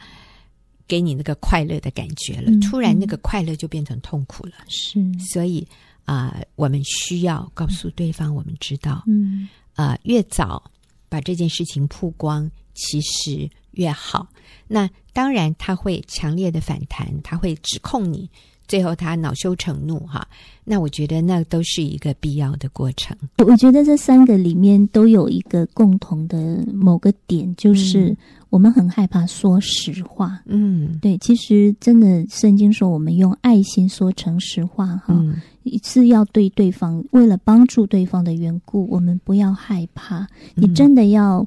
[0.87, 4.53] 给你那个快乐的感觉了，嗯、突然那个快乐就变成痛苦了。
[4.69, 5.67] 是，所以
[6.05, 10.71] 啊、呃，我们需要告诉对方，我们知道，嗯，啊、呃，越早
[11.09, 14.29] 把这件事情曝光，其实越好。
[14.69, 18.29] 那当然他会强烈的反弹，他会指控你，
[18.69, 20.29] 最后他恼羞成怒，哈。
[20.65, 23.17] 那我觉得那都是一个必要的过程。
[23.39, 28.11] 我觉得这三个里面都有一个共同的某个点，就是。
[28.11, 28.17] 嗯
[28.55, 35.35] 我们很害怕说实话，嗯，对，其实真的，圣经说我们用爱心说诚实话，哈、嗯，
[35.83, 40.25] 是要对对方，为了帮助对方的缘故，我们不要害怕。
[40.55, 41.45] 你真的要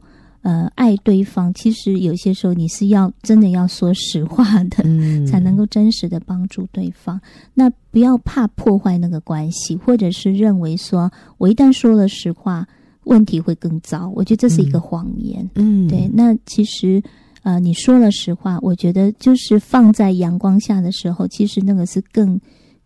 [0.47, 7.19] 呃爱对方，其实有些时候你是要真的要说实话的，嗯，才能够真实的帮助对方。
[7.53, 12.65] 那不要怕破坏那个关系，或者是认为说我一旦说了实话。
[13.07, 15.49] 问题会更糟，我觉得这是一个谎言。
[15.55, 16.11] 嗯，对。
[16.13, 17.01] 那其实，
[17.41, 22.37] 呃，你说了实话，我觉得就是放在阳光下的时候，其实那个是更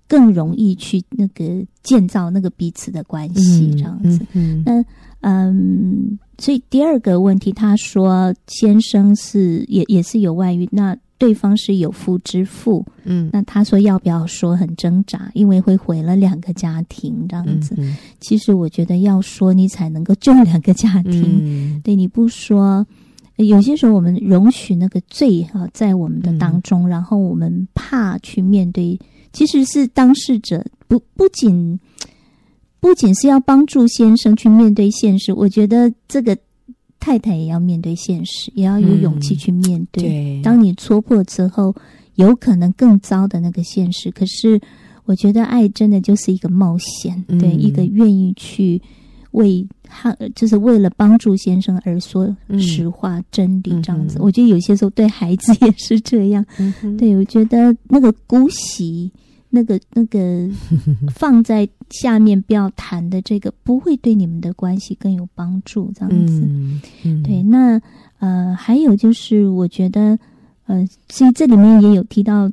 [0.08, 4.24] 更容易去那个建造那个彼此的关系，这样子。
[4.34, 4.86] 嗯，嗯那
[5.21, 10.95] 嗯，所以第二个问题，他说先生是也也是有外遇，那。
[11.21, 17.75] 对方是有夫之妇，嗯，那他说要不要说很挣扎，因为会毁了两个家庭这样子。
[17.77, 22.84] 嗯、其实我觉得要说你才能够救两个家庭，嗯、对，你不说，
[23.36, 28.99] 有些时候我们容许那个罪哈在我们的当中，嗯、然后我们怕去面对，
[29.31, 31.79] 其实是当事者不不仅
[32.82, 36.38] 不仅是要帮助先生去面对现实，我觉得这个。
[37.04, 40.04] 太太也要面对现实，也要有勇气去面对。
[40.04, 41.76] 嗯、对，当你戳破之后，
[42.13, 44.12] 有可能更糟的那个现实。
[44.12, 44.62] 可是，
[45.06, 48.80] 我觉得爱真的就是一个冒险，嗯、对，一个愿意去
[49.32, 54.20] 为他，就是为了帮助先生而说实话、嗯、真理这样子。
[54.20, 56.46] 嗯、我觉得有些时候对孩子也是这样。
[56.60, 59.12] 嗯、对，我觉得那个姑息。
[59.52, 60.50] 那个那个
[61.14, 66.42] 放在下面不要谈的这个，不会对你们的关系更有帮助，这样子。
[66.48, 67.80] 嗯嗯、对，那
[68.20, 70.18] 呃，还有就是，我觉得
[70.66, 72.52] 呃，其实这里面也有提到，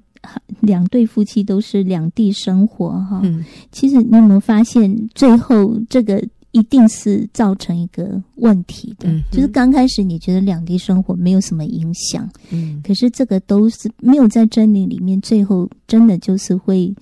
[0.60, 3.20] 两对夫妻都是两地生活哈。
[3.24, 6.22] 嗯、其实你有没有发现，最后这个？
[6.58, 16.92] 一定是造成一个问题的，嗯、就是刚开始你觉得两地生活没有什么影响，嗯，可是这个都是没有在真理里面，最后真的就是会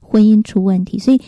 [0.00, 0.98] 婚姻出问题。
[0.98, 1.20] 所以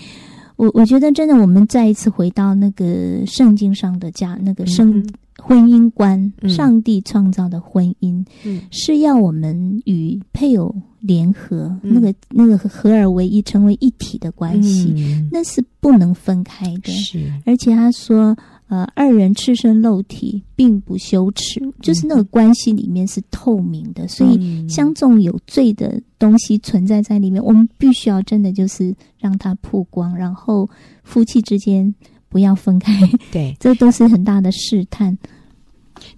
[0.56, 10.74] 我我觉得真的，我们再一次回到那个圣经上的家，那个生、嗯、哼婚姻观，上帝创造的婚姻，嗯、是要我们与配偶。
[11.06, 16.90] 联合，嗯、那个那个合而为一，成为一体的关系，嗯、那是不能分开的。
[16.90, 18.34] 是，而且他说，
[18.68, 30.66] 呃，二人赤身露体，并不羞耻，嗯、就是那个关系里面是透明的，所以相中有罪的东西存在在里面，我们必须要真的就是让它曝光，然后
[31.02, 31.94] 夫妻之间
[32.34, 32.92] 不要分开。
[33.30, 35.16] 对，这都是很大的试探。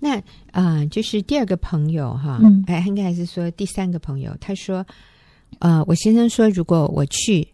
[0.00, 0.16] 那
[0.50, 4.83] 啊、呃，就是第二个朋友哈，嗯，哎，应该还是说第三个朋友，他说，
[5.59, 7.46] 呃，我先生说，如果我去，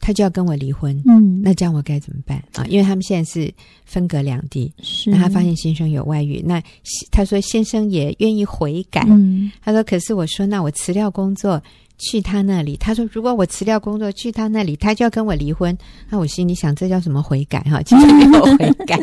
[0.00, 2.66] 他就要跟我离婚，嗯，那这样我该怎么办啊？
[2.66, 3.54] 因为他们现在是
[3.84, 6.60] 分隔两地，是，那他发现先生有外遇，那
[7.12, 11.62] 他说先生也愿意悔改，嗯，他说，可是我说，那我辞掉工作。
[11.98, 15.76] 去他那里，他说：“如果我辞掉工作去他那里，他就要跟我离婚。”
[16.08, 17.58] 那我心里想，这叫什么悔改？
[17.62, 18.96] 哈，其实 没有悔改。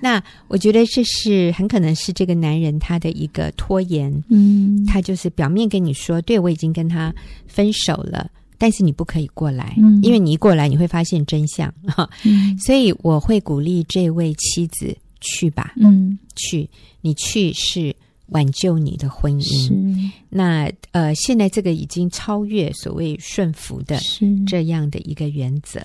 [0.00, 4.12] 那我觉得这是很可能是这个男人他的一个拖延。
[4.28, 7.14] 嗯，他就是表面跟你说：“对，我已经跟他
[7.46, 15.72] 分手了，但是你不可以过来，嗯，因为你一过来，你会发现真相。”哈，嗯，所以我会鼓励这位妻子去吧。
[15.76, 16.68] 嗯，去，
[17.00, 17.94] 你去是。
[18.26, 23.98] 挽救你的婚姻，是那呃，现在这个已经超越所谓顺服的
[24.46, 25.80] 这样的一个原则。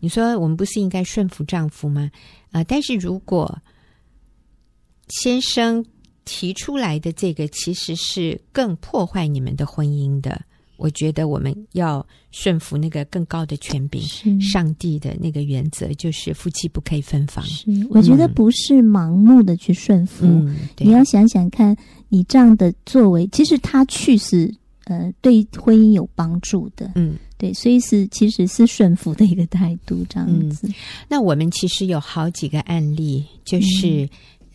[0.00, 2.10] 你说我们不是应该顺服丈夫吗？
[2.50, 3.58] 啊、呃，但是如果
[5.08, 5.84] 先生
[6.24, 10.42] 提出来的这个其实是更破坏你们的婚姻的。
[10.78, 17.44] 我觉得我们要顺服那个更高的权柄，是上帝的那个原则，就是夫妻不可以分房。
[17.44, 21.76] 是，我觉得不是盲目的去顺服，嗯、你要想想看，
[22.08, 24.54] 你这样的作为，其实他去是
[24.84, 30.68] 呃对婚姻有帮助的，嗯，对，所以是其实是顺服的一个态度这样子。
[30.68, 30.74] 嗯、
[31.08, 34.08] 那我们其实有好几个案例，就是。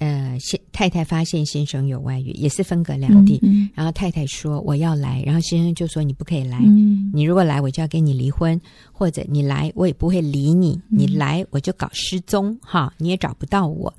[0.04, 3.40] 嗯呃，先太太发现先生有外遇，也是分隔两地。
[3.42, 6.60] 嗯嗯、然后太太说我要来，然后先生就说你不可以来。
[6.64, 8.60] 嗯、你如果来，我就要跟你离婚；
[8.92, 10.80] 或者你来，我也不会理你。
[10.90, 13.94] 你来，我就搞失踪，嗯、哈，你也找不到我。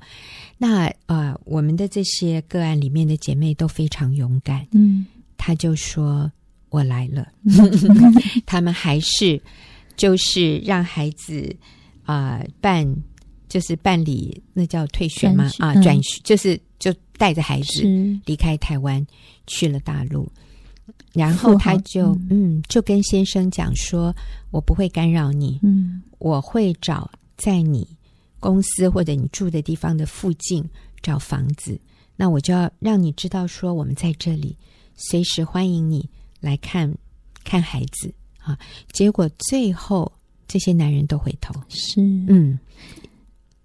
[0.57, 4.67] 那呃，我们的这些个案里面的姐妹都非常勇敢。
[4.71, 5.05] 嗯，
[5.37, 6.31] 她就说
[6.69, 7.27] 我来了，
[8.45, 9.41] 他们还是
[9.97, 11.55] 就是让孩子
[12.03, 12.95] 啊、呃、办。
[13.47, 15.49] 就是办理那叫退学吗？
[15.59, 17.83] 啊，转学就是就带着孩子
[18.25, 19.05] 离开台湾
[19.47, 20.27] 去了大陆，
[21.13, 24.13] 然后他就嗯就跟先生讲说，
[24.51, 27.87] 我不会干扰你，嗯，我会找在你
[28.39, 30.63] 公司或者你住的地方的附近
[31.01, 31.79] 找房子，
[32.15, 34.57] 那我就要让你知道说我们在这里，
[34.95, 36.93] 随时欢迎你来看
[37.43, 38.13] 看孩子。
[38.39, 38.57] 啊。
[38.91, 40.11] 结果最后
[40.47, 42.01] 这些男人都回头，是。
[42.01, 42.59] 嗯。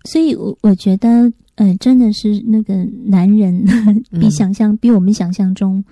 [0.05, 3.64] 所以，我我觉得，呃，真的是那个男人
[4.18, 5.84] 比想象，嗯、比我们想象中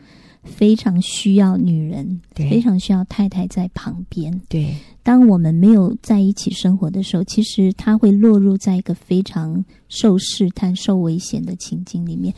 [0.43, 4.41] 非常需要女人，对非常需要太太在旁边。
[4.49, 12.33] 对，当我们没有在一起生活的时候，其实他会落入在一个非常受试探、受危险的情境里面，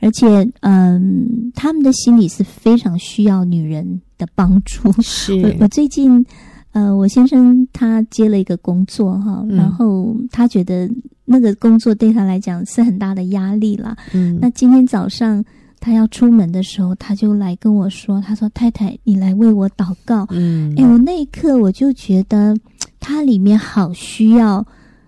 [0.00, 4.90] 而且，嗯，他们的心里是非常需要女人的帮助。
[5.02, 6.24] 是我，我最近。
[6.72, 10.88] 呃，我先生他接了一个工作哈，嗯、然后他觉得
[11.24, 13.96] 那个工作对他来讲是很大的压力啦。
[14.12, 15.44] 嗯，那今天早上
[15.80, 22.56] 他要出门的时候，他就来跟我说：“他说太太，你来为我祷告。”嗯，哎，我那一刻我就觉得
[23.00, 24.64] 他里面好需要，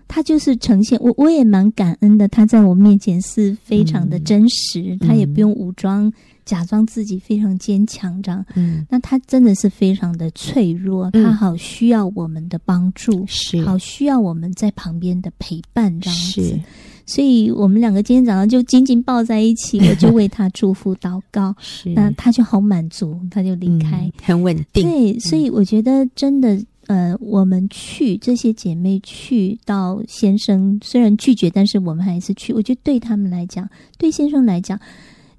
[0.07, 2.27] 他就是呈现我，我也蛮感恩的。
[2.27, 6.11] 他在我面前是非常的真实，嗯、他也不用武装。
[6.45, 16.43] 假装自己非常坚强，这样，嗯，那他真的是非常的脆弱，嗯、他好需要我们的帮助，是好需要我们在旁边的陪伴，这样子。
[16.43, 16.59] 是
[17.05, 24.89] 所以我们两个今天早上就紧紧抱在一起， 我就为他祝福祷告，是那他就好满足，他就离开，嗯、很稳定。
[24.89, 32.53] 对，所以我觉得真的，呃，我们去这些姐妹去到先生虽然拒绝，但是我们还是去。
[32.53, 34.79] 我觉得对他们来讲，对先生来讲。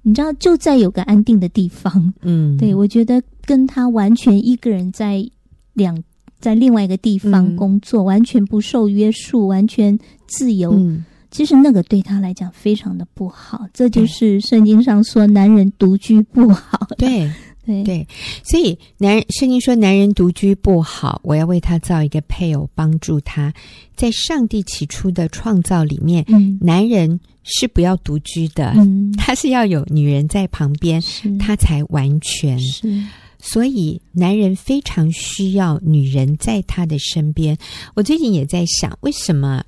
[0.07, 5.27] 你知道，就在有个安定的地方，嗯，对，我觉得跟他完全一个人在
[5.73, 5.99] 两
[6.39, 9.97] 在另外一个地方工作，嗯、完全不受约束，完全
[10.27, 10.73] 自由。
[10.75, 16.87] 嗯、其实那个对他来讲非常的不好，这就是圣经上说男人独居不好。
[16.99, 17.27] 对。
[17.65, 18.07] 对对，
[18.43, 23.53] 所以男人圣经说男人独居不好，我要为他造一个配偶，帮助他。
[23.95, 31.01] 在上帝起初的创造里面，嗯，男人是不要独居的，嗯，他是要有女人在旁边，
[31.39, 32.59] 他才完全。
[32.59, 33.01] 是，
[33.39, 37.57] 所以男人非常需要女人在他的身边。
[37.95, 39.63] 我最近也在想，为什么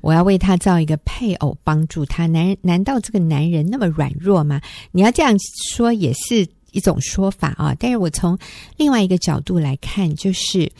[0.00, 2.26] 我要为他造一个配偶，帮助他？
[2.28, 4.60] 男人难道这个男人那么软弱吗？
[4.92, 5.36] 你要这样
[5.68, 6.46] 说也是。
[6.72, 8.36] 一种说法啊，但是我从
[8.76, 10.70] 另外一个角度来看，就是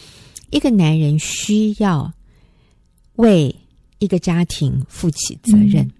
[0.50, 2.12] 一个男人需要
[3.14, 3.54] 为
[3.98, 5.92] 一个家庭负起责任，嗯、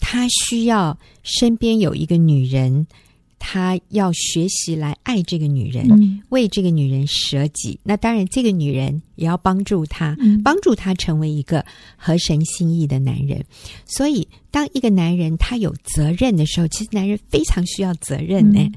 [0.00, 2.86] 他需要身边有一个女人。
[3.46, 7.78] 他要学习来爱这个女人，嗯、为这个女人舍己。
[7.82, 11.62] 那当然，这个女人也要帮助他，嗯、帮助他成为一个
[11.94, 13.44] 合神心意的男人。
[13.84, 18.60] 所以，当一个男人他有责任的时候，其实男人非常需要责任呢。
[18.60, 18.72] 嗯、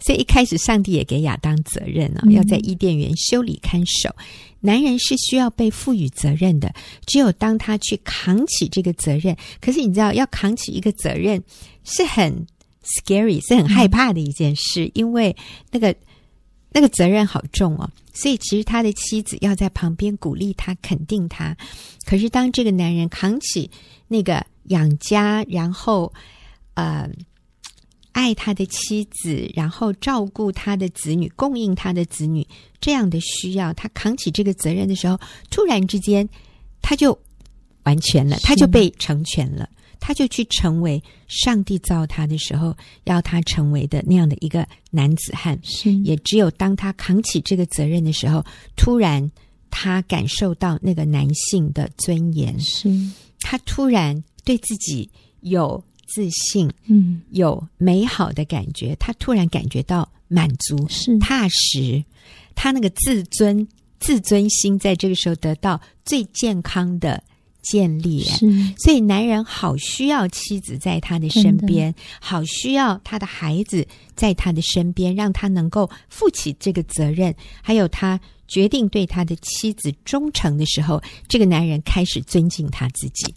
[0.00, 4.08] 所以一开始，上帝也给亚当责任啊，嗯、要在伊甸园修理看守。
[4.60, 11.42] 男人是需要被赋予责任的，只有当他去扛起这个责任，可是你知道，要扛起一个责任
[11.84, 12.46] 是很。
[12.86, 15.36] Scary 是很害怕的一件事，嗯、因为
[15.72, 15.94] 那个
[16.70, 21.56] 那个责任好重哦，所以其实他的妻子要在旁边鼓励他、肯定他。
[22.04, 23.70] 可是当这个男人扛起
[24.06, 26.12] 那个养家，然后
[26.74, 27.10] 呃
[28.12, 32.46] 爱他的妻子，然后照顾他的子女、供应他的子女
[32.80, 35.18] 这样的需要，他扛起这个责任的时候，
[35.50, 36.28] 突然之间
[36.80, 37.18] 他就
[37.82, 39.68] 完全了，他就被成全了。
[39.98, 45.58] 他就去成为上帝造他的时候要他成为的那样的一个男子汉。
[45.62, 48.44] 是，也只有当他扛起这个责任的时候，
[48.76, 49.30] 突然
[49.70, 52.58] 他感受到那个男性的尊严。
[52.60, 52.88] 是，
[53.40, 58.94] 他突然对自己有自信，嗯，有美好的感觉。
[58.96, 62.04] 他突然感觉到满足，是踏实。
[62.54, 63.66] 他那个自尊、
[63.98, 67.22] 自尊心在这个时候得到最健康的。
[67.70, 68.24] 建立。
[68.24, 68.46] 是，
[68.78, 78.18] 所以男人好需要妻子在他的身边，好需要他的孩子在他的身边，让他能够负起这个责任，还有他。
[78.48, 83.34] 决定对他的妻子忠诚的时候，这个男人开始尊敬他自己。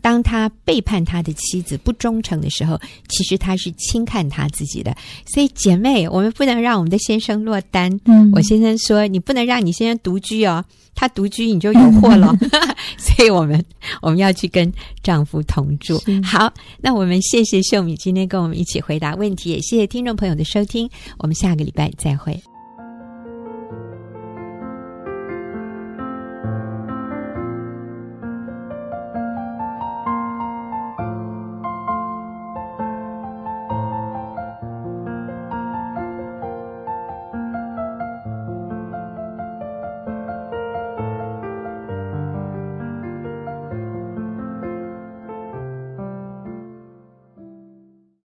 [0.00, 4.96] 当他背叛他的妻子不忠诚的时候，其实他是轻看他自己的。
[5.26, 7.90] 所以，姐妹，我们不能让我们的先生落单。
[8.04, 12.32] 嗯，我先生说，你不能让你先生独居哦，他独居你就有祸了。
[12.96, 13.62] 所以我们
[14.00, 16.00] 我们要去跟丈夫同住。
[16.22, 20.88] 好，那我们谢谢秀米今天跟我们一起回答问题，也谢谢听众朋友的收听。
[21.18, 22.53] 我们下个礼拜再会。